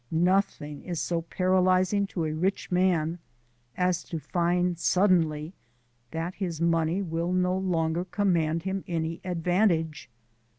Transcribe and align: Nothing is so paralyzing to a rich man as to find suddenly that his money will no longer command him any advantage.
Nothing 0.09 0.81
is 0.81 0.99
so 0.99 1.21
paralyzing 1.21 2.07
to 2.07 2.25
a 2.25 2.33
rich 2.33 2.71
man 2.71 3.19
as 3.77 4.01
to 4.05 4.17
find 4.17 4.79
suddenly 4.79 5.53
that 6.09 6.33
his 6.33 6.59
money 6.59 7.03
will 7.03 7.31
no 7.31 7.55
longer 7.55 8.05
command 8.05 8.63
him 8.63 8.83
any 8.87 9.21
advantage. 9.23 10.09